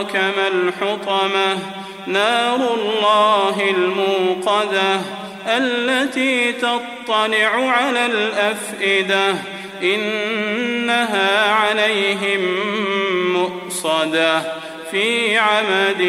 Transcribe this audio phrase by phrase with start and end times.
[0.00, 1.58] أدراك ما الحطمة؟
[2.06, 5.00] نار الله الموقدة
[5.46, 9.34] التي تطلع على الأفئدة
[9.82, 12.40] إنها عليهم
[13.32, 14.42] مؤصدة
[14.90, 16.02] في عمد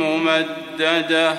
[0.00, 1.36] ممددة.